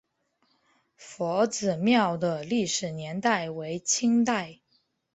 [0.97, 4.59] 佛子庙的历史年代为清代。